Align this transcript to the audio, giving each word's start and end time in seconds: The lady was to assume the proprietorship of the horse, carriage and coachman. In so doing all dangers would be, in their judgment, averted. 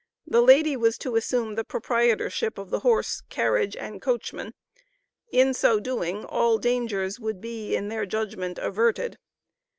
The 0.25 0.41
lady 0.41 0.75
was 0.75 0.97
to 0.97 1.15
assume 1.15 1.53
the 1.53 1.63
proprietorship 1.63 2.57
of 2.57 2.71
the 2.71 2.79
horse, 2.79 3.21
carriage 3.29 3.75
and 3.77 4.01
coachman. 4.01 4.55
In 5.31 5.53
so 5.53 5.79
doing 5.79 6.25
all 6.25 6.57
dangers 6.57 7.19
would 7.19 7.39
be, 7.39 7.75
in 7.75 7.89
their 7.89 8.07
judgment, 8.07 8.57
averted. 8.57 9.19